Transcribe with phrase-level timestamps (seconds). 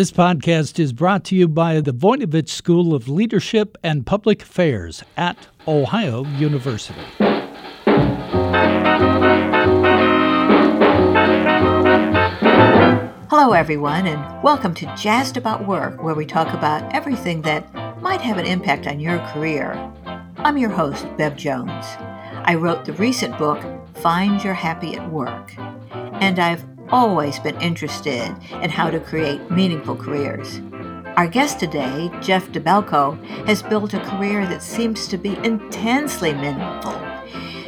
[0.00, 5.04] This podcast is brought to you by the Voinovich School of Leadership and Public Affairs
[5.14, 6.94] at Ohio University.
[13.28, 17.70] Hello, everyone, and welcome to Jazzed About Work, where we talk about everything that
[18.00, 19.74] might have an impact on your career.
[20.38, 21.84] I'm your host, Bev Jones.
[22.46, 23.62] I wrote the recent book,
[23.96, 25.54] Find Your Happy at Work,
[25.92, 30.60] and I've always been interested in how to create meaningful careers.
[31.16, 36.94] Our guest today, Jeff Dabelko, has built a career that seems to be intensely meaningful.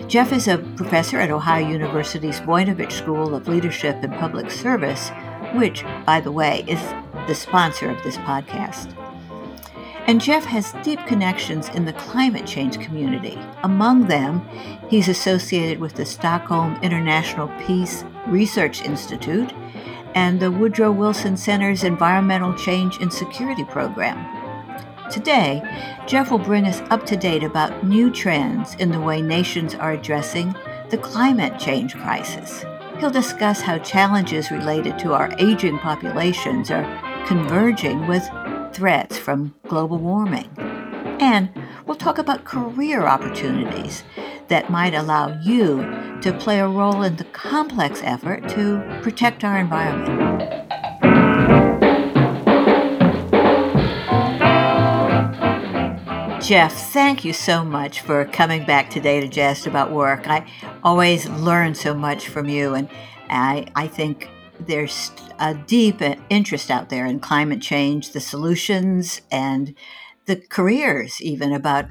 [0.07, 5.11] Jeff is a professor at Ohio University's Voinovich School of Leadership and Public Service,
[5.55, 6.81] which, by the way, is
[7.27, 9.02] the sponsor of this podcast.
[10.07, 13.39] And Jeff has deep connections in the climate change community.
[13.63, 14.47] Among them,
[14.89, 19.53] he's associated with the Stockholm International Peace Research Institute
[20.15, 24.43] and the Woodrow Wilson Center's Environmental Change and Security Program.
[25.11, 25.63] Today,
[26.07, 29.93] Jeff will bring us up to date about new trends in the way nations are
[29.93, 30.55] addressing
[30.91, 32.65] the climate change crisis.
[32.99, 36.85] He'll discuss how challenges related to our aging populations are
[37.27, 38.29] converging with
[38.75, 40.51] threats from global warming.
[41.21, 41.51] And
[41.87, 44.03] we'll talk about career opportunities
[44.49, 45.79] that might allow you
[46.21, 50.63] to play a role in the complex effort to protect our environment.
[56.43, 60.27] Jeff, thank you so much for coming back today to Jazzed About Work.
[60.27, 60.45] I
[60.83, 62.89] always learn so much from you, and
[63.31, 64.29] I, I think
[64.67, 69.75] there's a deep interest out there in climate change, the solutions, and
[70.27, 71.87] the careers, even about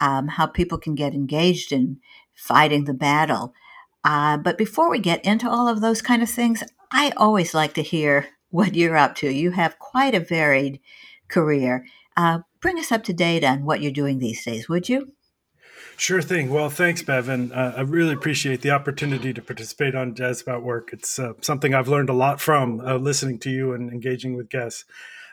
[0.00, 1.98] um, how people can get engaged in
[2.34, 3.54] fighting the battle.
[4.04, 7.74] Uh, but before we get into all of those kind of things, I always like
[7.74, 9.30] to hear what you're up to.
[9.30, 10.80] You have quite a varied
[11.28, 11.86] career.
[12.16, 15.12] Uh, bring us up to date on what you're doing these days, would you?
[15.98, 16.50] Sure thing.
[16.50, 17.52] Well, thanks, Bevan.
[17.52, 20.90] Uh, I really appreciate the opportunity to participate on Jazz About Work.
[20.92, 24.50] It's uh, something I've learned a lot from uh, listening to you and engaging with
[24.50, 24.84] guests.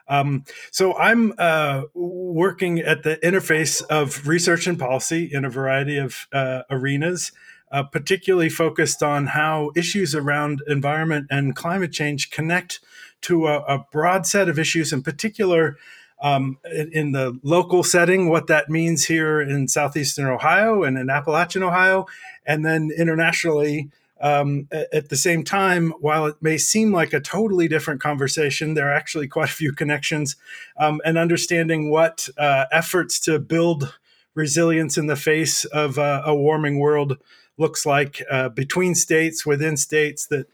[0.07, 5.97] Um, so I'm uh, working at the interface of research and policy in a variety
[5.97, 7.33] of uh, arenas,
[7.69, 12.79] uh, particularly focused on how issues around environment and climate change connect
[13.21, 15.77] to a, a broad set of issues, in particular
[16.23, 16.57] um,
[16.93, 22.07] in, the local setting, what that means here in southeastern Ohio and in Appalachian Ohio,
[22.45, 23.89] and then internationally.
[24.21, 28.87] Um, at the same time, while it may seem like a totally different conversation, there
[28.87, 30.37] are actually quite a few connections.
[30.77, 33.93] Um, and understanding what uh, efforts to build
[34.33, 37.17] resilience in the face of uh, a warming world
[37.57, 40.47] looks like uh, between states, within states that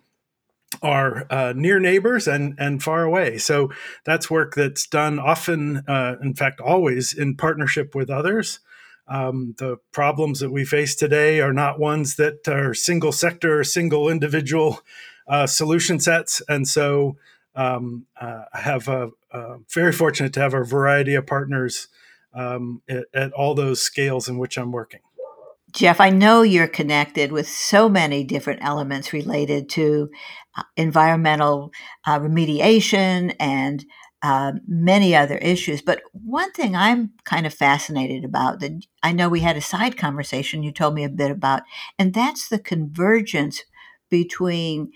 [0.82, 3.38] are uh, near neighbors and and far away.
[3.38, 3.72] So
[4.06, 8.60] that's work that's done often, uh, in fact, always in partnership with others.
[9.08, 14.08] Um, the problems that we face today are not ones that are single sector, single
[14.08, 14.82] individual
[15.28, 17.18] uh, solution sets, and so
[17.56, 21.88] um, uh, I have a, a, very fortunate to have a variety of partners
[22.34, 25.02] um, at, at all those scales in which I'm working.
[25.72, 30.10] Jeff, I know you're connected with so many different elements related to
[30.58, 31.72] uh, environmental
[32.06, 33.86] uh, remediation and
[34.24, 35.82] uh, many other issues.
[35.82, 39.98] But one thing I'm kind of fascinated about that I know we had a side
[39.98, 41.64] conversation you told me a bit about,
[41.98, 43.64] and that's the convergence
[44.10, 44.92] between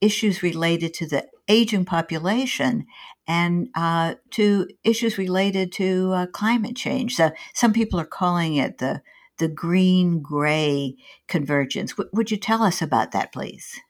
[0.00, 2.86] issues related to the aging population
[3.26, 7.16] and uh, to issues related to uh, climate change.
[7.16, 9.02] So some people are calling it the
[9.38, 11.92] the green gray convergence.
[11.92, 13.80] W- would you tell us about that, please?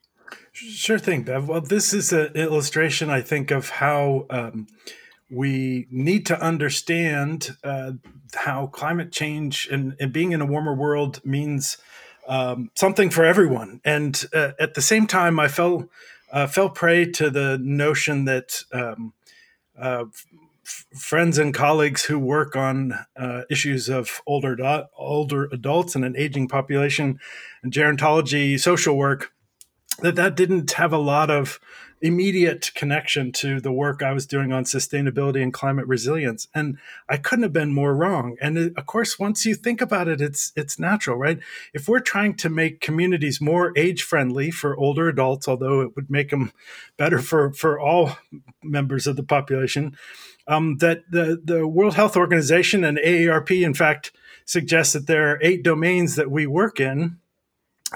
[0.53, 1.49] Sure thing, Bev.
[1.49, 4.67] Well, this is an illustration, I think, of how um,
[5.31, 7.93] we need to understand uh,
[8.35, 11.79] how climate change and, and, being in a warmer world means
[12.27, 13.81] um, something for everyone.
[13.85, 15.89] And uh, at the same time, I fell
[16.31, 19.15] uh, fell prey to the notion that um,
[20.97, 24.57] friends and colleagues who work on uh, issues of older
[24.97, 27.19] older adults and an aging population
[27.63, 29.33] and gerontology social work
[30.01, 31.59] that that didn't have a lot of
[32.01, 36.47] immediate connection to the work I was doing on sustainability and climate resilience.
[36.55, 36.79] And
[37.09, 38.37] I couldn't have been more wrong.
[38.41, 41.41] And it, of course once you think about it it's it's natural right?
[41.75, 46.11] If we're trying to make communities more age friendly for older adults although it would
[46.11, 46.53] make them
[46.97, 48.17] better for for all
[48.63, 49.97] members of the population
[50.47, 54.13] um, that the, the World Health Organization and AARP, in fact,
[54.47, 57.19] suggest that there are eight domains that we work in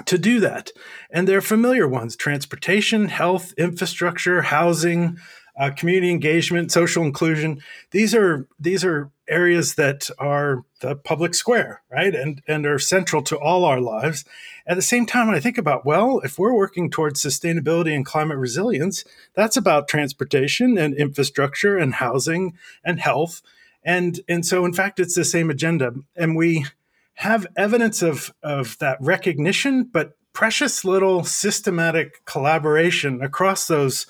[0.05, 0.71] to do that.
[1.11, 5.17] And they're familiar ones transportation, health, infrastructure, housing,
[5.57, 7.61] uh, community engagement, social inclusion.
[7.91, 13.21] These are these are areas that are the public square, right, and and are central
[13.23, 14.25] to all our lives.
[14.65, 18.05] At the same time, when I think about well, if we're working towards sustainability and
[18.05, 19.03] climate resilience,
[19.35, 23.43] that's about transportation and infrastructure and housing and health,
[23.83, 26.65] and and so in fact, it's the same agenda, and we
[27.15, 34.07] have evidence of of that recognition, but precious little systematic collaboration across those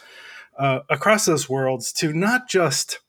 [0.57, 2.99] uh, across those worlds to not just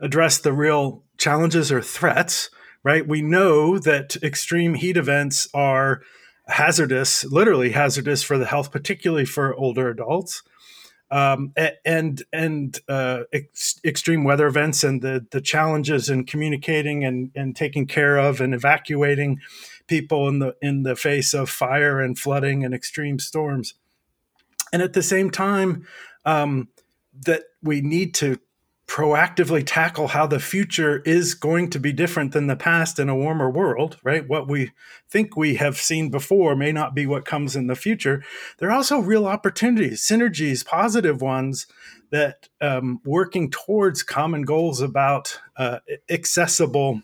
[0.00, 2.50] address the real challenges or threats,
[2.82, 3.06] right?
[3.06, 6.02] We know that extreme heat events are
[6.48, 10.42] hazardous, literally hazardous for the health, particularly for older adults.
[11.12, 11.52] Um,
[11.84, 17.54] and and uh, ex- extreme weather events and the the challenges in communicating and, and
[17.54, 19.38] taking care of and evacuating
[19.88, 23.74] people in the in the face of fire and flooding and extreme storms.
[24.72, 25.86] And at the same time,
[26.24, 26.68] um,
[27.26, 28.38] that we need to
[28.92, 33.16] proactively tackle how the future is going to be different than the past in a
[33.16, 34.28] warmer world, right?
[34.28, 34.72] What we
[35.08, 38.22] think we have seen before may not be what comes in the future.
[38.58, 41.66] There are also real opportunities, synergies, positive ones
[42.10, 45.78] that um, working towards common goals about uh,
[46.10, 47.00] accessible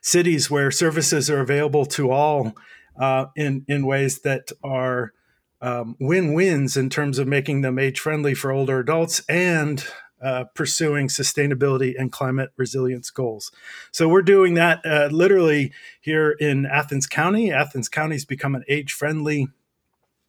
[0.00, 2.54] cities where services are available to all
[2.96, 5.14] uh, in in ways that are
[5.60, 9.84] um, win-wins in terms of making them age-friendly for older adults and
[10.22, 13.50] uh, pursuing sustainability and climate resilience goals.
[13.92, 17.52] So we're doing that uh, literally here in Athens County.
[17.52, 19.48] Athens County's become an age-friendly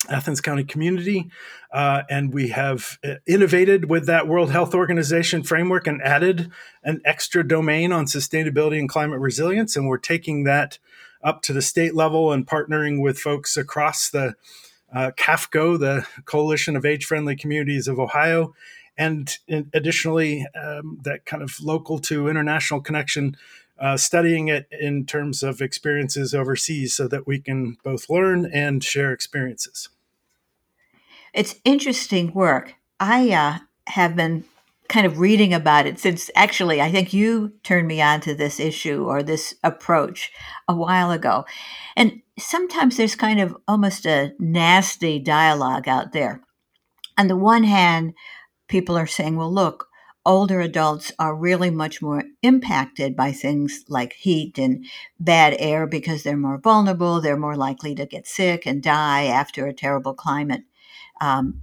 [0.10, 1.30] Athens County community.
[1.72, 6.50] Uh, and we have uh, innovated with that World Health Organization framework and added
[6.84, 9.76] an extra domain on sustainability and climate resilience.
[9.76, 10.80] And we're taking that
[11.24, 14.34] up to the state level and partnering with folks across the
[14.94, 18.54] uh, CAFCO, the Coalition of Age Friendly Communities of Ohio.
[19.02, 19.36] And
[19.74, 23.36] additionally, um, that kind of local to international connection
[23.80, 28.84] uh, studying it in terms of experiences overseas so that we can both learn and
[28.84, 29.90] share experiences.
[31.34, 32.76] It's interesting work.
[33.00, 33.58] I uh,
[33.88, 34.44] have been
[34.88, 38.60] kind of reading about it since actually I think you turned me on to this
[38.60, 40.32] issue or this approach
[40.68, 41.46] a while ago.
[41.96, 46.42] And sometimes there's kind of almost a nasty dialogue out there.
[47.18, 48.14] On the one hand,
[48.72, 49.90] people are saying, well, look,
[50.26, 54.86] older adults are really much more impacted by things like heat and
[55.20, 57.20] bad air because they're more vulnerable.
[57.20, 60.64] They're more likely to get sick and die after a terrible climate
[61.20, 61.62] um,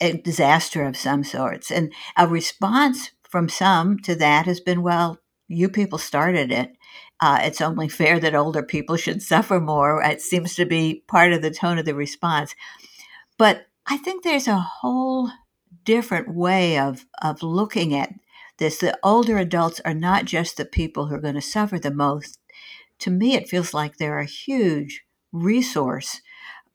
[0.00, 1.70] a disaster of some sorts.
[1.70, 6.72] And a response from some to that has been, well, you people started it.
[7.20, 10.02] Uh, it's only fair that older people should suffer more.
[10.02, 12.54] It seems to be part of the tone of the response.
[13.38, 15.30] But I think there's a whole
[15.84, 18.12] different way of, of looking at
[18.58, 18.78] this.
[18.78, 22.38] The older adults are not just the people who are going to suffer the most.
[23.00, 26.20] To me, it feels like they're a huge resource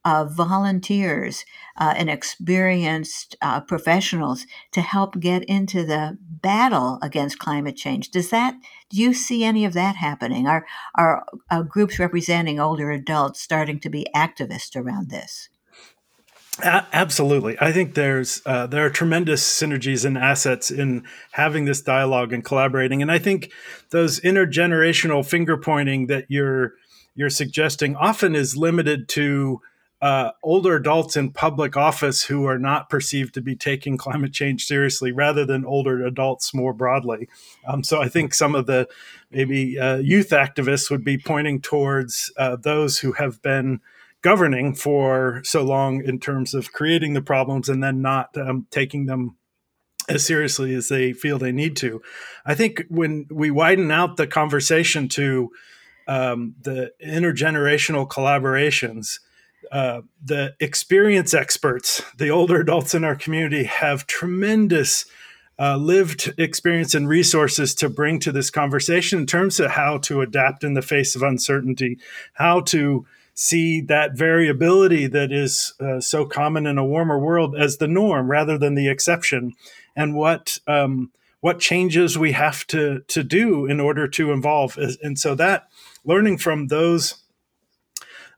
[0.06, 1.44] of volunteers
[1.78, 8.10] uh, and experienced uh, professionals to help get into the battle against climate change.
[8.10, 8.56] Does that
[8.90, 10.48] do you see any of that happening?
[10.48, 10.66] Are
[10.96, 15.50] are uh, groups representing older adults starting to be activists around this?
[16.62, 21.82] A- absolutely, I think there's uh, there are tremendous synergies and assets in having this
[21.82, 23.52] dialogue and collaborating, and I think
[23.92, 26.74] those intergenerational finger pointing that you're
[27.16, 29.62] you're suggesting often is limited to
[30.02, 34.66] uh, older adults in public office who are not perceived to be taking climate change
[34.66, 37.30] seriously, rather than older adults more broadly.
[37.68, 38.88] Um, so I think some of the
[39.32, 43.82] maybe uh, youth activists would be pointing towards uh, those who have been
[44.22, 49.06] governing for so long in terms of creating the problems and then not um, taking
[49.06, 49.38] them
[50.10, 52.02] as seriously as they feel they need to.
[52.46, 55.52] I think when we widen out the conversation to
[56.08, 59.20] um, the intergenerational collaborations,
[59.72, 65.06] uh, the experience experts, the older adults in our community, have tremendous
[65.60, 70.22] uh, lived experience and resources to bring to this conversation in terms of how to
[70.22, 72.00] adapt in the face of uncertainty,
[72.34, 73.06] how to
[73.40, 78.30] see that variability that is uh, so common in a warmer world as the norm
[78.30, 79.54] rather than the exception,
[79.96, 84.78] and what um, what changes we have to to do in order to evolve.
[85.02, 85.70] And so that
[86.04, 87.24] learning from those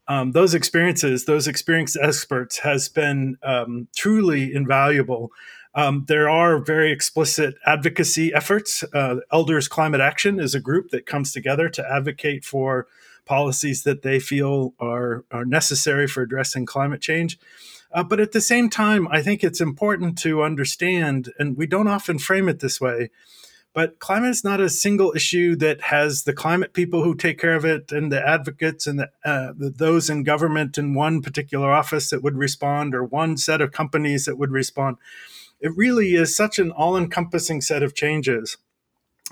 [0.07, 5.31] um, those experiences, those experienced experts, has been um, truly invaluable.
[5.73, 8.83] Um, there are very explicit advocacy efforts.
[8.93, 12.87] Uh, Elders Climate Action is a group that comes together to advocate for
[13.25, 17.37] policies that they feel are, are necessary for addressing climate change.
[17.93, 21.87] Uh, but at the same time, I think it's important to understand, and we don't
[21.87, 23.09] often frame it this way,
[23.73, 27.55] but climate is not a single issue that has the climate people who take care
[27.55, 31.71] of it and the advocates and the, uh, the, those in government in one particular
[31.71, 34.97] office that would respond or one set of companies that would respond.
[35.61, 38.57] It really is such an all encompassing set of changes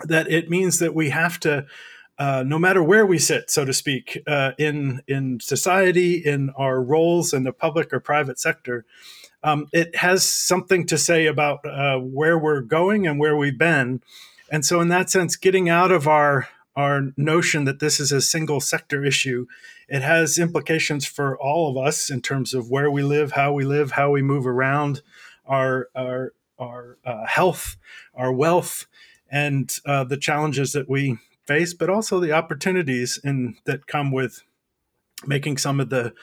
[0.03, 1.65] that it means that we have to.
[2.19, 6.81] Uh, no matter where we sit, so to speak, uh, in in society, in our
[6.81, 8.85] roles in the public or private sector,
[9.41, 14.01] um, it has something to say about uh, where we're going and where we've been,
[14.51, 18.21] and so, in that sense, getting out of our our notion that this is a
[18.21, 19.45] single sector issue,
[19.87, 23.63] it has implications for all of us in terms of where we live, how we
[23.63, 25.01] live, how we move around,
[25.45, 27.77] our our our uh, health,
[28.13, 28.87] our wealth,
[29.31, 31.17] and uh, the challenges that we
[31.49, 33.19] face, but also the opportunities
[33.65, 34.43] that come with
[35.25, 36.13] making some of the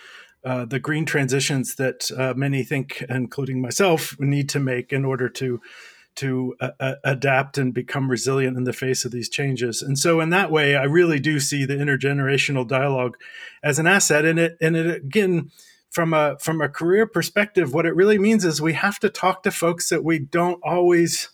[0.45, 5.28] uh, the green transitions that uh, many think, including myself, need to make in order
[5.28, 5.61] to
[6.14, 9.83] to uh, uh, adapt and become resilient in the face of these changes.
[9.83, 13.16] And so, in that way, I really do see the intergenerational dialogue
[13.62, 14.25] as an asset.
[14.25, 15.50] And it, and it again,
[15.90, 19.42] from a from a career perspective, what it really means is we have to talk
[19.42, 21.30] to folks that we don't always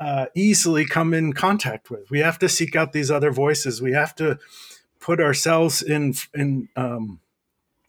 [0.00, 2.10] uh, easily come in contact with.
[2.10, 3.80] We have to seek out these other voices.
[3.80, 4.38] We have to
[5.00, 7.20] put ourselves in in um,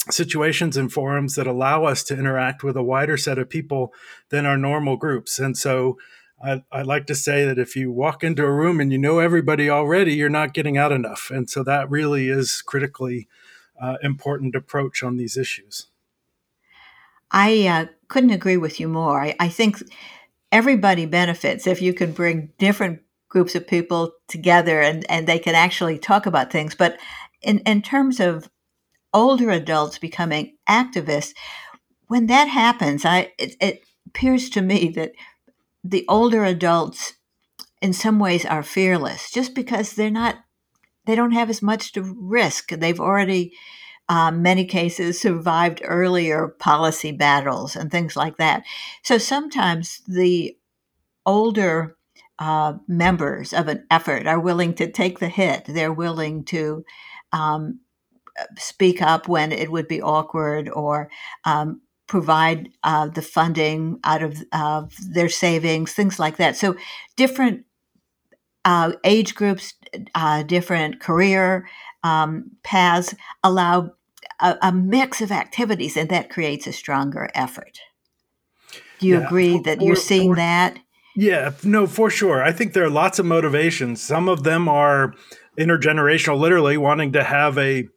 [0.10, 3.94] situations and forums that allow us to interact with a wider set of people
[4.30, 5.40] than our normal groups.
[5.40, 5.98] And so
[6.44, 9.20] I, I, like to say that if you walk into a room and you know
[9.20, 11.30] everybody already, you're not getting out enough.
[11.32, 13.28] And so that really is critically
[13.80, 15.88] uh, important approach on these issues.
[17.32, 19.22] I uh, couldn't agree with you more.
[19.22, 19.84] I, I think
[20.52, 25.56] everybody benefits if you can bring different groups of people together and, and they can
[25.56, 26.76] actually talk about things.
[26.76, 27.00] But
[27.42, 28.50] in, in terms of
[29.14, 31.34] older adults becoming activists,
[32.08, 35.12] when that happens, I it, it appears to me that
[35.84, 37.14] the older adults
[37.82, 40.38] in some ways are fearless just because they're not
[41.06, 43.54] they don't have as much to risk they've already
[44.10, 48.64] um, many cases survived earlier policy battles and things like that
[49.04, 50.58] so sometimes the
[51.26, 51.98] older
[52.40, 56.84] uh, members of an effort are willing to take the hit they're willing to
[57.34, 57.80] um,
[58.58, 61.10] speak up when it would be awkward or
[61.46, 66.56] um, provide uh, the funding out of uh, their savings, things like that.
[66.56, 66.76] So
[67.16, 67.66] different
[68.66, 69.74] uh, age groups,
[70.16, 71.68] uh, different career
[72.04, 73.92] um, paths allow
[74.40, 77.80] a, a, mix of activities, and that creates a stronger effort.
[79.00, 80.80] Do you yeah, agree for, that you're seeing for, that?
[81.16, 82.44] Yeah, no, for sure.
[82.44, 84.02] I think there are lots of motivations.
[84.02, 85.14] Some of them are
[85.58, 87.88] intergenerational, literally wanting to have a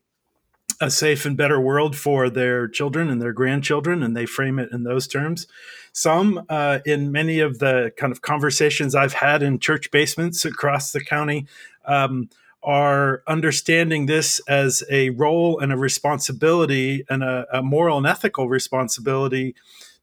[0.80, 4.72] a safe and better world for their children and their grandchildren, and they frame it
[4.72, 5.46] in those terms.
[5.92, 10.90] Some, uh, in many of the kind of conversations I've had in church basements across
[10.90, 11.46] the county,
[11.84, 12.30] um,
[12.62, 18.48] are understanding this as a role and a responsibility and a, a moral and ethical
[18.48, 19.54] responsibility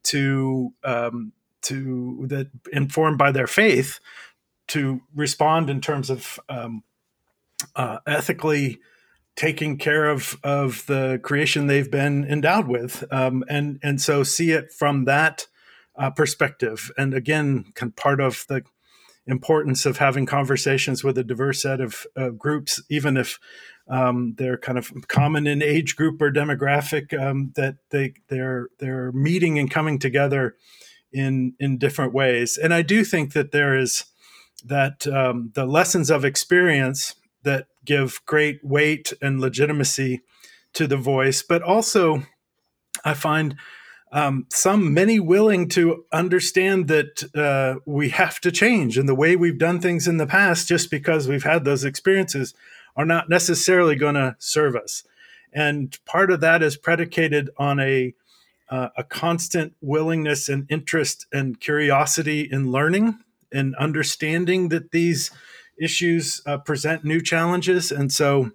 [0.04, 4.00] to um, to that informed by their faith
[4.68, 6.84] to respond in terms of um,
[7.76, 8.80] uh, ethically
[9.36, 14.52] taking care of of the creation they've been endowed with, um, and and so see
[14.52, 15.48] it from that
[15.96, 16.92] uh, perspective.
[16.98, 18.64] And again, part of the
[19.30, 22.06] importance of having conversations with a diverse set of
[22.38, 23.40] groups, even if
[23.90, 29.12] um, they're kind of common in age group or demographic, um, that they they're they're
[29.12, 30.56] meeting and coming together
[31.12, 32.58] in in different ways.
[32.58, 34.06] And I do think that there is
[34.64, 40.22] that um, the lessons of experience that give great weight and legitimacy
[40.74, 42.24] to the voice, but also
[43.04, 43.56] I find
[44.12, 49.36] um, some many willing to understand that uh, we have to change and the way
[49.36, 52.54] we've done things in the past just because we've had those experiences
[52.96, 55.04] are not necessarily going to serve us.
[55.54, 58.14] And part of that is predicated on a
[58.70, 63.18] uh, a constant willingness and interest and curiosity in learning
[63.52, 65.32] and understanding that these
[65.82, 68.52] issues uh, present new challenges, and so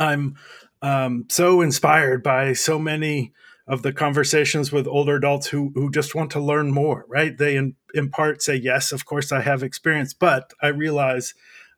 [0.00, 0.36] I'm
[0.82, 3.32] um, so inspired by so many
[3.70, 7.06] of the conversations with older adults who who just want to learn more.
[7.08, 7.38] Right?
[7.38, 11.34] They in, in part say, "Yes, of course, I have experience, but I realize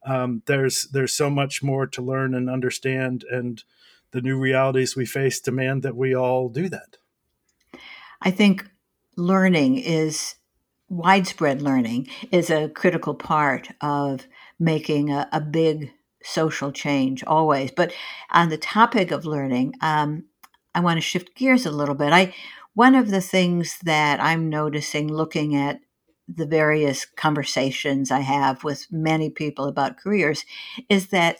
[0.07, 3.63] um, there's there's so much more to learn and understand, and
[4.11, 6.97] the new realities we face demand that we all do that."
[8.23, 8.71] I think
[9.17, 10.37] learning is
[10.89, 14.27] widespread learning is a critical part of
[14.59, 15.91] making a, a big
[16.23, 17.71] social change always.
[17.71, 17.93] But
[18.31, 20.25] on the topic of learning, um,
[20.75, 22.13] I want to shift gears a little bit.
[22.13, 22.35] I
[22.75, 25.81] one of the things that I'm noticing looking at
[26.27, 30.45] the various conversations I have with many people about careers
[30.89, 31.39] is that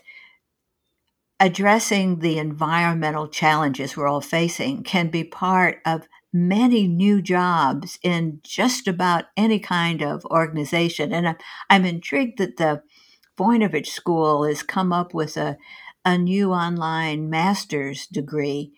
[1.41, 8.41] addressing the environmental challenges we're all facing can be part of many new jobs in
[8.43, 11.13] just about any kind of organization.
[11.13, 11.37] And
[11.69, 12.83] I'm intrigued that the
[13.39, 15.57] Voinovich School has come up with a,
[16.05, 18.73] a new online master's degree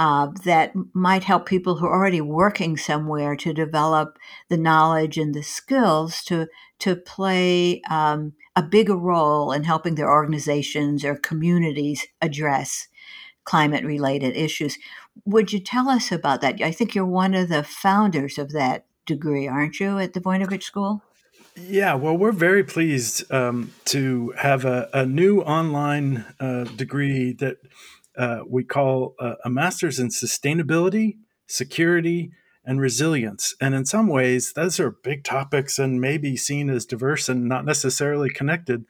[0.00, 5.34] uh, that might help people who are already working somewhere to develop the knowledge and
[5.34, 6.46] the skills to
[6.78, 12.88] to play um, a bigger role in helping their organizations or communities address
[13.44, 14.78] climate related issues.
[15.26, 16.62] Would you tell us about that?
[16.62, 20.62] I think you're one of the founders of that degree, aren't you, at the Voinovich
[20.62, 21.02] School?
[21.56, 27.58] Yeah, well, we're very pleased um, to have a, a new online uh, degree that
[28.20, 32.30] uh, we call uh, a master's in sustainability, security,
[32.66, 33.54] and resilience.
[33.62, 37.64] And in some ways, those are big topics and maybe seen as diverse and not
[37.64, 38.84] necessarily connected.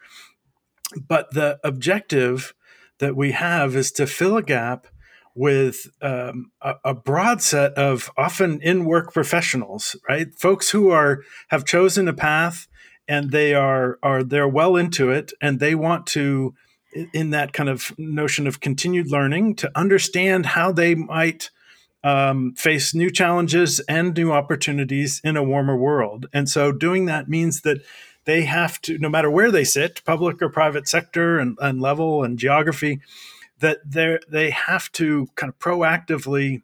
[1.07, 2.55] But the objective
[2.99, 4.89] that we have is to fill a gap
[5.37, 10.35] with um, a, a, broad set of often in work professionals, right?
[10.35, 12.67] Folks who are have chosen a path
[13.07, 16.53] and they are are they're well into it and they want to
[17.13, 21.51] in that kind of notion of continued learning to understand how they might
[22.03, 26.27] um, face new challenges and new opportunities in a warmer world.
[26.33, 27.79] And so doing that means that
[28.25, 32.23] they have to, no matter where they sit, public or private sector and, and level
[32.23, 33.01] and geography,
[33.61, 36.63] that they they have to kind of proactively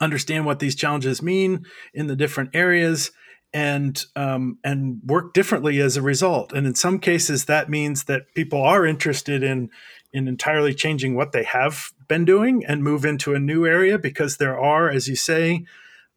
[0.00, 3.12] understand what these challenges mean in the different areas
[3.52, 6.52] and um, and work differently as a result.
[6.52, 9.70] And in some cases, that means that people are interested in
[10.12, 14.36] in entirely changing what they have been doing and move into a new area because
[14.36, 15.64] there are, as you say,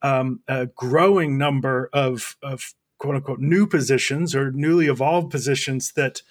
[0.02, 6.22] um, a growing number of, of quote unquote new positions or newly evolved positions that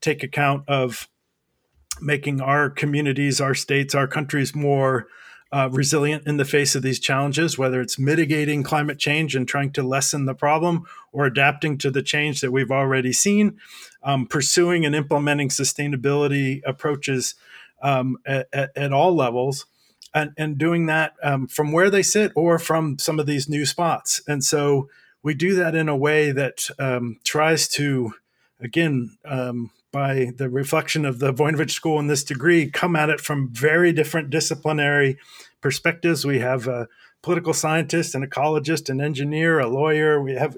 [0.00, 1.08] take account of
[2.00, 5.06] making our communities, our states, our countries more
[5.52, 9.70] uh, resilient in the face of these challenges, whether it's mitigating climate change and trying
[9.70, 13.58] to lessen the problem or adapting to the change that we've already seen,
[14.02, 17.34] um, pursuing and implementing sustainability approaches
[17.82, 19.66] um, at, at, all levels.
[20.14, 23.64] And, and doing that um, from where they sit or from some of these new
[23.64, 24.20] spots.
[24.28, 24.90] And so
[25.22, 28.12] we do that in a way that um, tries to,
[28.60, 33.20] again, um, by the reflection of the Voinovich School in this degree, come at it
[33.20, 35.18] from very different disciplinary
[35.60, 36.24] perspectives.
[36.24, 36.88] We have a
[37.22, 40.20] political scientist, an ecologist, an engineer, a lawyer.
[40.20, 40.56] We have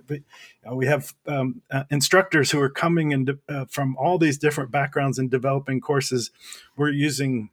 [0.73, 5.19] we have um, uh, instructors who are coming in uh, from all these different backgrounds
[5.19, 6.31] and developing courses.
[6.77, 7.51] We're using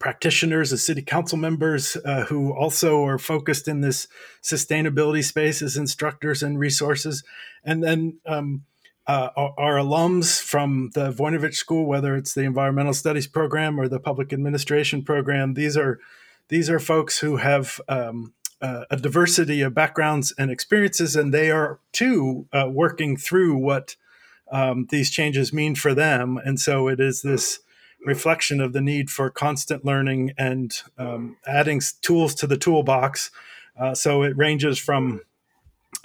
[0.00, 4.08] practitioners as city council members uh, who also are focused in this
[4.42, 7.24] sustainability space as instructors and resources,
[7.64, 8.18] and then.
[8.26, 8.64] Um,
[9.06, 13.88] uh, our, our, alums from the Voinovich School, whether it's the environmental studies program or
[13.88, 16.00] the public administration program, these are
[16.48, 21.50] these are folks who have um, uh, a diversity of backgrounds and experiences, and they
[21.50, 23.96] are too uh, working through what
[24.50, 26.38] um, these changes mean for them.
[26.44, 27.60] And so it is this
[28.04, 33.30] reflection of the need for constant learning and um, adding tools to the toolbox.
[33.78, 35.20] Uh, so it ranges from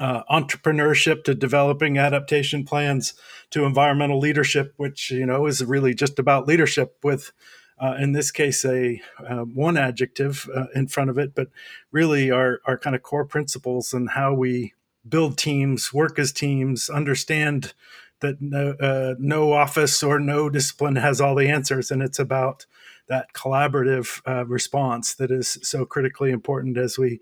[0.02, 3.14] uh, entrepreneurship to developing adaptation plans
[3.52, 7.32] to environmental leadership, which you know is really just about leadership with,
[7.80, 11.50] uh, in this case, a uh, one adjective uh, in front of it, but
[11.92, 14.74] really our our kind of core principles and how we
[15.08, 17.74] build teams, work as teams, understand
[18.22, 22.66] that no, uh, no office or no discipline has all the answers, and it's about
[23.08, 27.20] that collaborative uh, response that is so critically important as we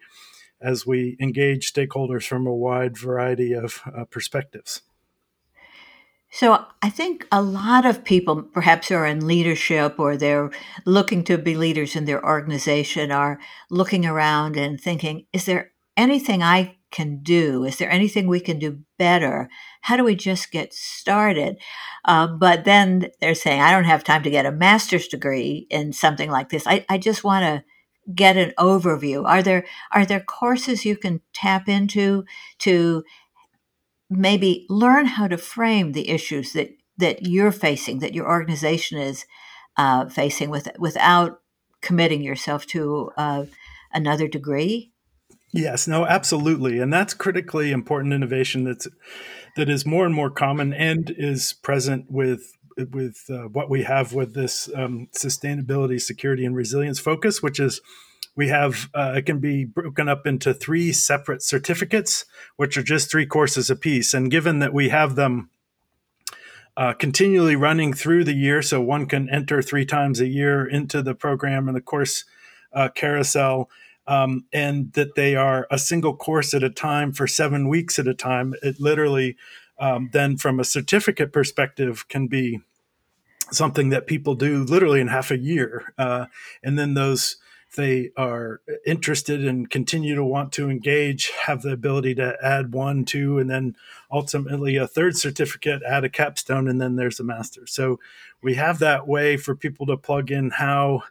[0.61, 4.81] as we engage stakeholders from a wide variety of uh, perspectives.
[6.31, 10.51] So I think a lot of people, perhaps who are in leadership or they're
[10.85, 13.39] looking to be leaders in their organization, are
[13.71, 17.63] looking around and thinking, is there anything I can do?
[17.63, 19.49] Is there anything we can do better?
[19.81, 21.57] How do we just get started?
[22.05, 25.93] Uh, but then they're saying, I don't have time to get a master's degree in
[25.93, 26.65] something like this.
[26.67, 27.63] I, I just want to
[28.13, 29.25] get an overview?
[29.25, 32.25] Are there are there courses you can tap into
[32.59, 33.03] to
[34.09, 39.25] maybe learn how to frame the issues that that you're facing, that your organization is
[39.77, 41.41] uh, facing, with without
[41.81, 43.45] committing yourself to uh,
[43.93, 44.91] another degree?
[45.51, 48.87] Yes, no, absolutely, and that's critically important innovation that's
[49.55, 52.53] that is more and more common and is present with
[52.91, 57.81] with uh, what we have with this um, sustainability, security, and resilience focus, which is
[58.35, 63.11] we have uh, it can be broken up into three separate certificates, which are just
[63.11, 64.13] three courses apiece.
[64.13, 65.49] And given that we have them
[66.77, 71.01] uh, continually running through the year, so one can enter three times a year into
[71.01, 72.23] the program and the course
[72.73, 73.69] uh, carousel.
[74.07, 78.07] Um, and that they are a single course at a time for seven weeks at
[78.07, 78.55] a time.
[78.63, 79.37] It literally
[79.79, 82.59] um, then from a certificate perspective can be
[83.51, 86.25] something that people do literally in half a year uh,
[86.63, 87.37] and then those
[87.75, 93.05] they are interested and continue to want to engage have the ability to add one
[93.05, 93.75] two and then
[94.11, 97.99] ultimately a third certificate add a capstone and then there's a master so
[98.41, 101.03] we have that way for people to plug in how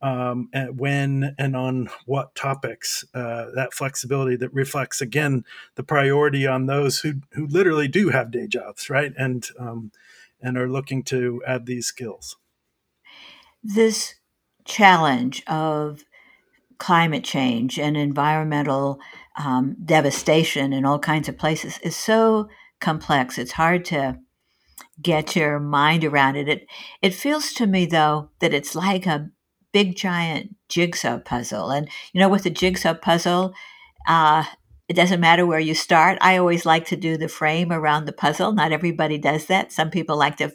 [0.00, 3.04] um, and when and on what topics.
[3.14, 8.30] Uh, that flexibility that reflects again the priority on those who who literally do have
[8.30, 9.90] day jobs, right, and um,
[10.40, 12.36] and are looking to add these skills.
[13.62, 14.14] This
[14.64, 16.02] challenge of
[16.78, 19.00] climate change and environmental
[19.36, 22.48] um, devastation in all kinds of places is so
[22.80, 23.38] complex.
[23.38, 24.18] It's hard to
[25.02, 26.48] get your mind around it.
[26.48, 26.66] It
[27.02, 29.30] it feels to me though that it's like a
[29.72, 31.70] big giant jigsaw puzzle.
[31.70, 33.54] And you know, with a jigsaw puzzle,
[34.06, 34.44] uh,
[34.88, 36.18] it doesn't matter where you start.
[36.20, 38.52] I always like to do the frame around the puzzle.
[38.52, 39.70] Not everybody does that.
[39.70, 40.52] Some people like to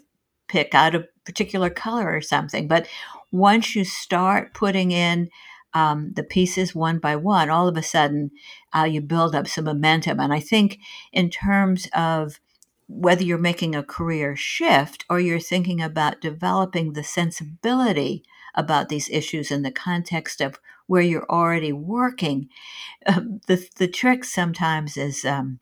[0.48, 2.68] pick out a particular color or something.
[2.68, 2.88] But
[3.32, 5.30] once you start putting in
[5.74, 8.32] um, the pieces one by one, all of a sudden
[8.76, 10.20] uh, you build up some momentum.
[10.20, 10.80] And I think,
[11.12, 12.40] in terms of
[12.88, 18.24] whether you're making a career shift or you're thinking about developing the sensibility
[18.56, 22.50] about these issues in the context of where you're already working.
[23.06, 25.60] Um, the, the trick sometimes is um,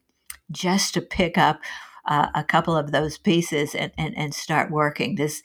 [0.51, 1.61] just to pick up
[2.05, 5.15] uh, a couple of those pieces and, and, and start working.
[5.15, 5.43] This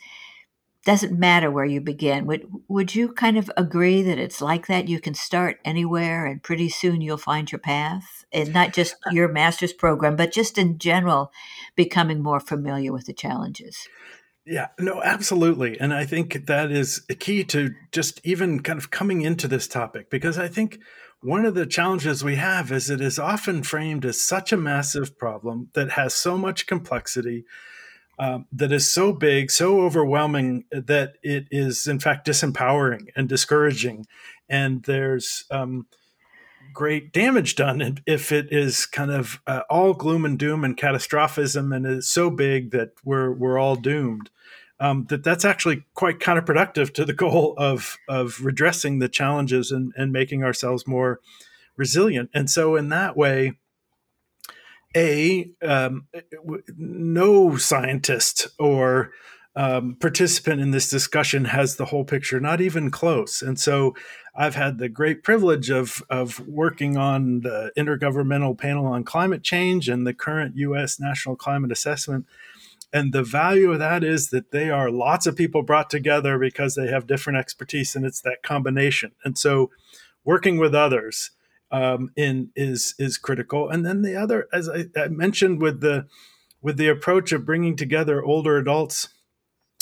[0.85, 2.27] doesn't matter where you begin.
[2.27, 4.89] Would, would you kind of agree that it's like that?
[4.89, 8.25] You can start anywhere and pretty soon you'll find your path?
[8.33, 11.33] And not just uh your master's program, but just in general,
[11.75, 13.89] becoming more familiar with the challenges.
[14.47, 15.79] Yeah, no, absolutely.
[15.81, 19.67] And I think that is a key to just even kind of coming into this
[19.67, 20.79] topic because I think
[21.21, 25.19] one of the challenges we have is it is often framed as such a massive
[25.19, 27.45] problem that has so much complexity,
[28.19, 34.07] um, that is so big, so overwhelming that it is, in fact, disempowering and discouraging.
[34.49, 35.87] And there's, um,
[36.77, 41.73] great damage done if it is kind of uh, all gloom and doom and catastrophism
[41.73, 44.29] and it's so big that we're we're all doomed
[44.79, 49.93] um, that that's actually quite counterproductive to the goal of of redressing the challenges and,
[49.97, 51.21] and making ourselves more
[51.77, 52.31] resilient.
[52.35, 53.53] And so, in that way,
[54.95, 56.07] a um,
[56.77, 59.13] no scientist or
[59.55, 63.41] um, participant in this discussion has the whole picture, not even close.
[63.41, 63.95] And so,
[64.37, 69.89] I've had the great privilege of of working on the Intergovernmental Panel on Climate Change
[69.89, 71.01] and the current U.S.
[71.01, 72.27] National Climate Assessment
[72.93, 76.75] and the value of that is that they are lots of people brought together because
[76.75, 79.71] they have different expertise and it's that combination and so
[80.25, 81.31] working with others
[81.71, 86.07] um, in is is critical and then the other as I, I mentioned with the
[86.63, 89.09] with the approach of bringing together older adults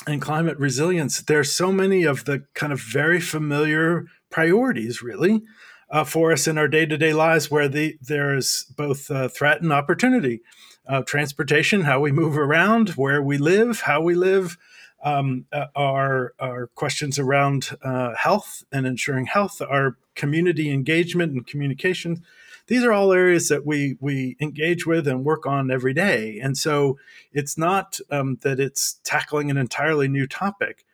[0.06, 5.42] and climate resilience there's so many of the kind of very familiar priorities really
[5.90, 9.72] uh, for us in our day-to-day lives where the there is both uh, threat and
[9.72, 10.40] opportunity
[10.86, 14.58] uh, transportation, how we move around, where we live, how we live,
[15.02, 21.46] um, uh, our, our questions around uh, health and ensuring health, our community engagement and
[21.46, 22.22] communication.
[22.66, 26.40] These are all areas that we we engage with and work on every day.
[26.42, 26.98] And so
[27.32, 30.84] it's not um, that it's tackling an entirely new topic,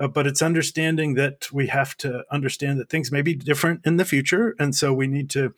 [0.00, 3.98] uh, but it's understanding that we have to understand that things may be different in
[3.98, 5.54] the future, and so we need to,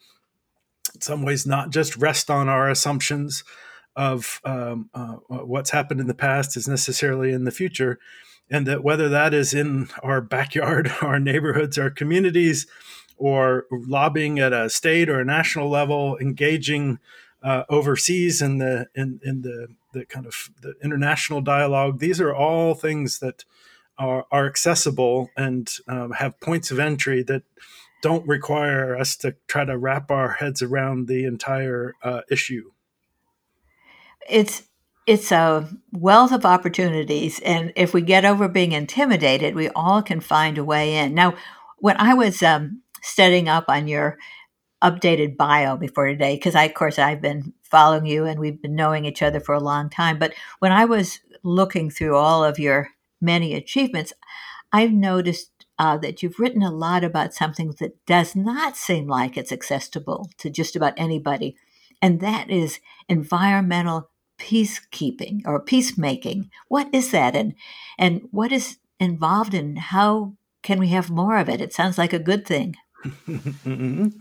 [0.94, 3.44] in some ways, not just rest on our assumptions
[3.94, 7.98] of um, uh, what's happened in the past is necessarily in the future.
[8.50, 12.66] And that whether that is in our backyard, our neighborhoods, our communities,
[13.16, 16.98] or lobbying at a state or a national level, engaging
[17.42, 22.34] uh, overseas in the in, in the, the kind of the international dialogue, these are
[22.34, 23.44] all things that
[23.98, 27.42] are, are accessible and um, have points of entry that
[28.02, 32.70] don't require us to try to wrap our heads around the entire uh, issue.
[34.28, 34.64] It's
[35.04, 40.20] it's a wealth of opportunities and if we get over being intimidated we all can
[40.20, 41.12] find a way in.
[41.12, 41.34] Now
[41.82, 44.16] when i was um, studying up on your
[44.82, 48.74] updated bio before today because i of course i've been following you and we've been
[48.74, 52.58] knowing each other for a long time but when i was looking through all of
[52.58, 52.88] your
[53.22, 54.12] many achievements,
[54.72, 59.36] I've noticed uh, that you've written a lot about something that does not seem like
[59.36, 61.56] it's accessible to just about anybody,
[62.00, 66.50] and that is environmental peacekeeping or peacemaking.
[66.68, 67.54] What is that, and
[67.98, 71.60] and what is involved, and how can we have more of it?
[71.60, 72.76] It sounds like a good thing.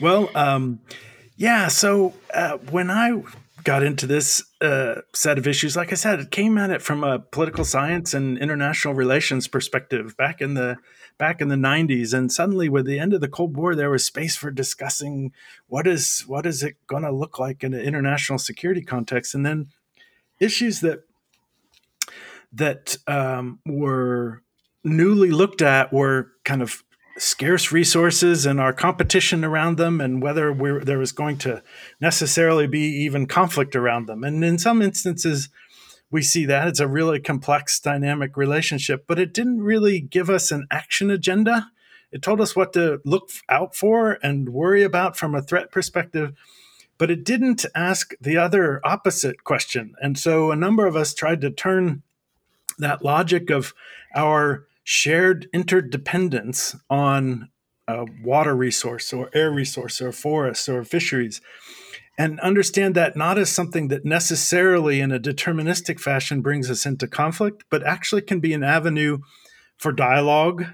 [0.00, 0.80] Well, um,
[1.36, 1.68] yeah.
[1.68, 3.22] So uh, when I
[3.64, 7.02] got into this uh, set of issues, like I said, it came at it from
[7.02, 10.76] a political science and international relations perspective back in the
[11.16, 14.04] back in the 90s and suddenly with the end of the cold war there was
[14.04, 15.32] space for discussing
[15.68, 19.34] what is what is it going to look like in an international security context.
[19.34, 19.68] And then
[20.40, 21.04] issues that
[22.52, 24.42] that um, were
[24.84, 26.84] newly looked at were kind of
[27.16, 30.52] scarce resources and our competition around them and whether
[30.84, 31.62] there was going to
[32.00, 34.24] necessarily be even conflict around them.
[34.24, 35.48] And in some instances,
[36.10, 40.50] we see that it's a really complex dynamic relationship, but it didn't really give us
[40.50, 41.70] an action agenda.
[42.12, 46.32] It told us what to look out for and worry about from a threat perspective,
[46.98, 49.94] but it didn't ask the other opposite question.
[50.00, 52.02] And so a number of us tried to turn
[52.78, 53.74] that logic of
[54.14, 57.48] our shared interdependence on
[57.88, 61.40] a water resource or air resource or forests or fisheries
[62.16, 67.08] and understand that not as something that necessarily in a deterministic fashion brings us into
[67.08, 69.18] conflict but actually can be an avenue
[69.76, 70.64] for dialogue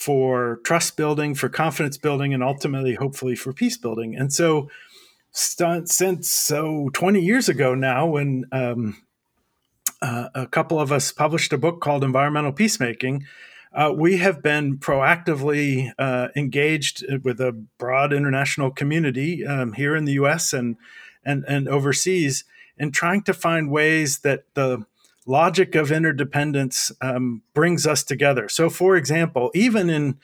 [0.00, 4.16] for trust building for confidence building and ultimately hopefully for peace building.
[4.16, 4.70] And so
[5.32, 8.96] since so 20 years ago now when um,
[10.02, 13.26] uh, a couple of us published a book called Environmental Peacemaking.
[13.72, 20.04] Uh, we have been proactively uh, engaged with a broad international community um, here in
[20.04, 20.52] the U.S.
[20.52, 20.76] and
[21.24, 22.44] and and overseas
[22.78, 24.84] in trying to find ways that the
[25.26, 28.48] logic of interdependence um, brings us together.
[28.48, 30.18] So, for example, even in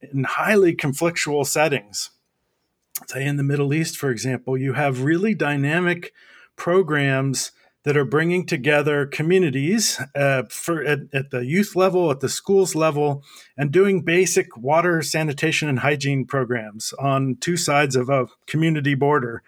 [0.00, 2.10] in highly conflictual settings,
[3.06, 6.12] say in the Middle East, for example, you have really dynamic
[6.56, 7.52] programs
[7.88, 12.74] that are bringing together communities uh, for at, at, the youth level, at the schools
[12.74, 13.24] level,
[13.56, 19.42] and doing basic water, sanitation, and hygiene programs on two sides of a community border.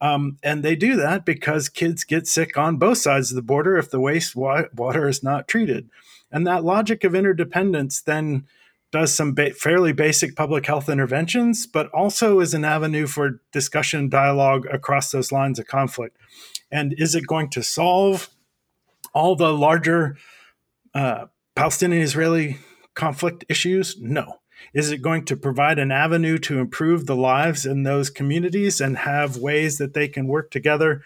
[0.00, 3.76] Um, and they do that because kids get sick on both sides of the border
[3.76, 5.88] if the waste wa- water is not treated.
[6.32, 8.48] And that logic of interdependence then
[8.90, 14.08] does some ba- fairly basic public health interventions, but also is an avenue for discussion
[14.08, 16.16] dialogue across those lines of conflict.
[16.70, 18.30] And is it going to solve
[19.12, 20.16] all the larger
[20.94, 22.58] uh, Palestinian Israeli
[22.94, 23.96] conflict issues?
[24.00, 24.38] No.
[24.74, 28.98] Is it going to provide an avenue to improve the lives in those communities and
[28.98, 31.02] have ways that they can work together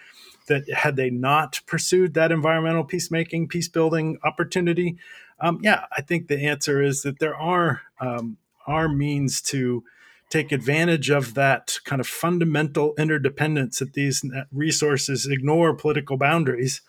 [0.47, 4.97] that had they not pursued that environmental peacemaking, peace building opportunity?
[5.39, 9.83] Um, yeah, I think the answer is that there are um, are means to
[10.29, 16.81] take advantage of that kind of fundamental interdependence that these resources ignore political boundaries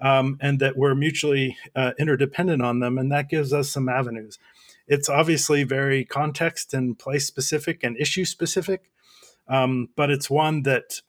[0.00, 2.98] um, and that we're mutually uh, interdependent on them.
[2.98, 4.38] And that gives us some avenues.
[4.86, 8.90] It's obviously very context and place specific and issue specific,
[9.46, 11.02] um, but it's one that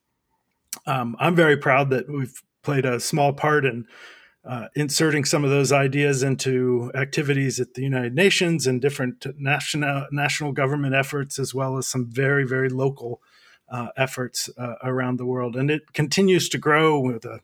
[0.86, 3.86] um, I'm very proud that we've played a small part in
[4.46, 10.08] uh, inserting some of those ideas into activities at the United Nations and different national
[10.12, 13.22] national government efforts, as well as some very very local
[13.70, 15.56] uh, efforts uh, around the world.
[15.56, 17.42] And it continues to grow with a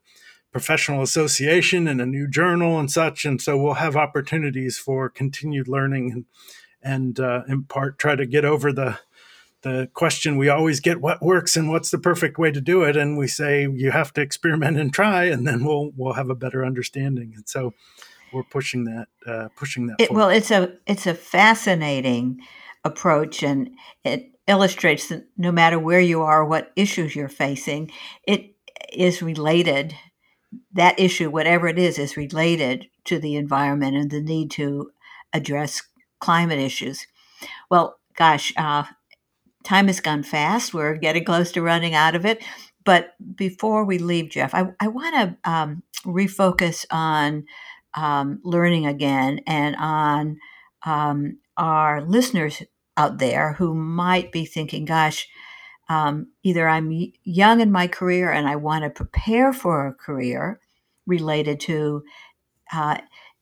[0.51, 3.25] professional association and a new journal and such.
[3.25, 6.25] And so we'll have opportunities for continued learning and
[6.81, 8.99] and uh, in part try to get over the
[9.65, 12.95] the question we always get what works and what's the perfect way to do it?
[12.95, 16.35] And we say you have to experiment and try and then we'll we'll have a
[16.35, 17.33] better understanding.
[17.35, 17.73] And so
[18.31, 22.39] we're pushing that uh, pushing that it, well it's a it's a fascinating
[22.83, 23.71] approach and
[24.03, 27.89] it illustrates that no matter where you are what issues you're facing
[28.27, 28.53] it
[28.93, 29.95] is related
[30.73, 34.91] that issue whatever it is is related to the environment and the need to
[35.33, 35.81] address
[36.19, 37.07] climate issues.
[37.71, 38.83] Well gosh uh,
[39.65, 40.73] time has gone fast.
[40.73, 42.43] We're getting close to running out of it.
[42.85, 47.45] But before we leave, Jeff, I, I want to um, refocus on
[47.95, 50.37] um, learning again and on
[50.85, 52.61] um, our listeners
[52.95, 55.27] out there who might be thinking, gosh,
[55.89, 60.59] um, either I'm young in my career and I want to prepare for a career
[61.05, 62.03] related to
[62.73, 62.97] uh,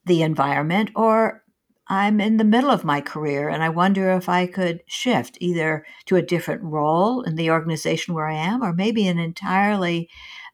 [0.06, 1.42] the environment, or
[1.88, 5.84] I'm in the middle of my career and I wonder if I could shift either
[6.06, 10.08] to a different role in the organization where I am or maybe an entirely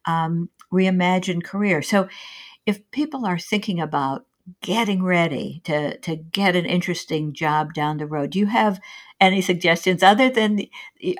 [0.06, 1.82] um, reimagined career.
[1.82, 2.08] So,
[2.66, 4.26] if people are thinking about
[4.60, 8.80] getting ready to to get an interesting job down the road, do you have
[9.20, 10.60] any suggestions other than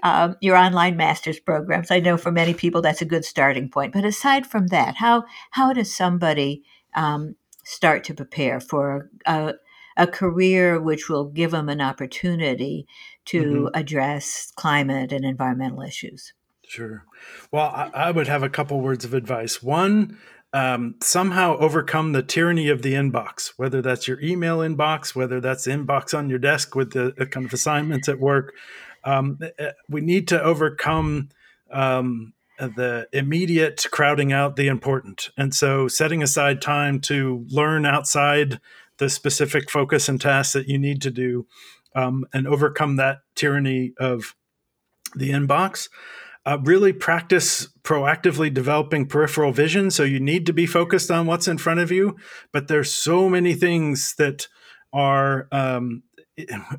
[0.03, 1.90] uh, your online master's programs?
[1.90, 3.92] I know for many people that's a good starting point.
[3.92, 6.62] But aside from that, how how does somebody
[6.94, 9.55] um, start to prepare for a,
[10.00, 12.86] a career which will give them an opportunity
[13.26, 13.66] to mm-hmm.
[13.74, 16.32] address climate and environmental issues?
[16.66, 17.04] Sure.
[17.52, 19.62] Well, I, I would have a couple words of advice.
[19.62, 20.18] One,
[20.54, 25.66] um, somehow overcome the tyranny of the inbox, whether that's your email inbox, whether that's
[25.66, 28.54] inbox on your desk with the, the kind of assignments at work.
[29.04, 31.28] Um, eh, eh, we need to overcome
[31.70, 35.28] um, the immediate crowding out the important.
[35.36, 38.60] And so setting aside time to learn outside
[39.00, 41.46] the specific focus and tasks that you need to do
[41.96, 44.36] um, and overcome that tyranny of
[45.16, 45.88] the inbox
[46.46, 49.90] uh, really practice proactively developing peripheral vision.
[49.90, 52.16] So you need to be focused on what's in front of you,
[52.52, 54.46] but there's so many things that
[54.92, 56.02] are um,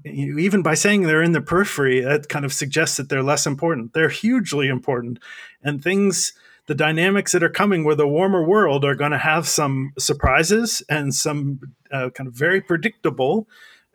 [0.05, 3.93] even by saying they're in the periphery, that kind of suggests that they're less important.
[3.93, 5.19] They're hugely important,
[5.61, 6.33] and things.
[6.67, 10.83] The dynamics that are coming with a warmer world are going to have some surprises
[10.87, 11.59] and some
[11.91, 13.47] uh, kind of very predictable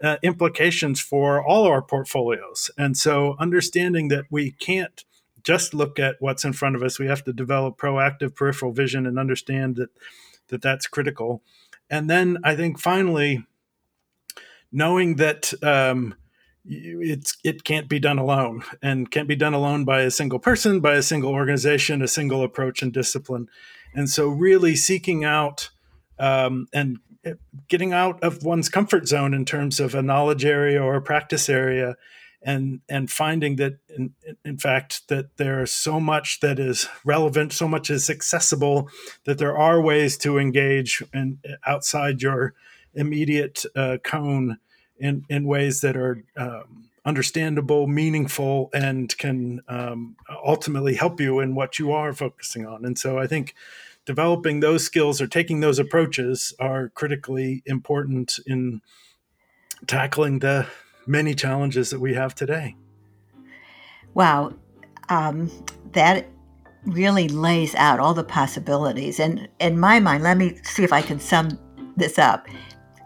[0.03, 2.71] uh, implications for all our portfolios.
[2.77, 5.05] And so, understanding that we can't
[5.43, 6.99] just look at what's in front of us.
[6.99, 9.91] We have to develop proactive peripheral vision and understand that,
[10.49, 11.41] that that's critical.
[11.89, 13.47] And then I think finally,
[14.73, 16.17] knowing that um,
[16.69, 20.81] it's it can't be done alone and can't be done alone by a single person,
[20.81, 23.49] by a single organization, a single approach and discipline.
[23.95, 25.71] And so, really seeking out
[26.19, 26.99] um, and
[27.69, 31.49] getting out of one's comfort zone in terms of a knowledge area or a practice
[31.49, 31.97] area
[32.43, 37.67] and and finding that in, in fact that there's so much that is relevant so
[37.67, 38.89] much is accessible
[39.25, 42.55] that there are ways to engage and outside your
[42.95, 44.59] immediate uh, cone
[44.99, 51.55] in in ways that are um, understandable meaningful and can um, ultimately help you in
[51.55, 53.55] what you are focusing on and so i think
[54.07, 58.81] developing those skills or taking those approaches are critically important in
[59.87, 60.67] tackling the
[61.07, 62.77] many challenges that we have today.
[64.15, 64.53] Wow.
[65.09, 65.51] Um,
[65.93, 66.27] that
[66.85, 69.21] really lays out all the possibilities.
[69.21, 71.59] And in my mind, let me see if I can sum
[71.97, 72.47] this up.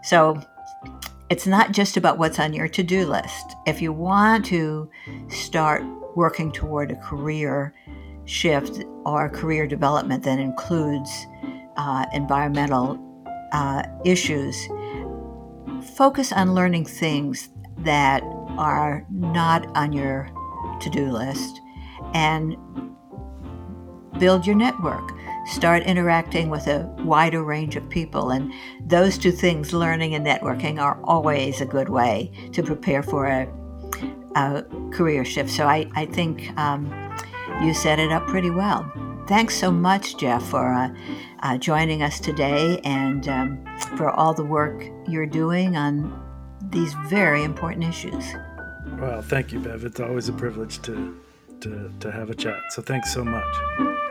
[0.03, 0.41] So
[1.31, 3.55] it's not just about what's on your to do list.
[3.65, 4.91] If you want to
[5.29, 5.81] start
[6.13, 7.73] working toward a career
[8.25, 11.09] shift or career development that includes
[11.77, 12.99] uh, environmental
[13.53, 14.57] uh, issues,
[15.95, 18.23] focus on learning things that
[18.57, 20.29] are not on your
[20.81, 21.61] to do list
[22.13, 22.57] and
[24.19, 25.13] build your network.
[25.45, 28.31] Start interacting with a wider range of people.
[28.31, 28.53] And
[28.85, 33.47] those two things, learning and networking, are always a good way to prepare for a,
[34.35, 35.49] a career shift.
[35.49, 36.93] So I, I think um,
[37.63, 38.91] you set it up pretty well.
[39.27, 40.89] Thanks so much, Jeff, for uh,
[41.41, 43.65] uh, joining us today and um,
[43.97, 46.21] for all the work you're doing on
[46.69, 48.33] these very important issues.
[48.99, 49.85] Well, thank you, Bev.
[49.85, 51.17] It's always a privilege to,
[51.61, 52.61] to, to have a chat.
[52.71, 54.10] So thanks so much.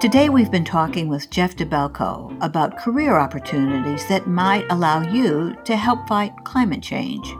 [0.00, 5.76] Today, we've been talking with Jeff Dabelko about career opportunities that might allow you to
[5.76, 7.34] help fight climate change.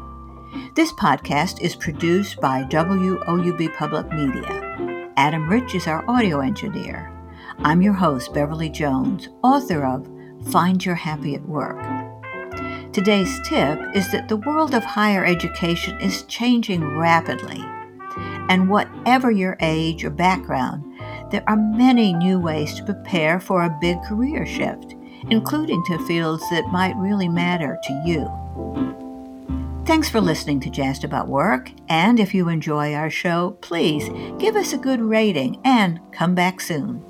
[0.74, 5.12] This podcast is produced by WOUB Public Media.
[5.16, 7.12] Adam Rich is our audio engineer.
[7.58, 10.08] I'm your host, Beverly Jones, author of
[10.50, 11.80] Find Your Happy at Work.
[12.92, 17.64] Today's tip is that the world of higher education is changing rapidly.
[18.48, 20.87] And whatever your age or background,
[21.30, 24.94] there are many new ways to prepare for a big career shift,
[25.30, 28.28] including to fields that might really matter to you.
[29.84, 34.54] Thanks for listening to Jazzed About Work, and if you enjoy our show, please give
[34.54, 37.02] us a good rating and come back soon.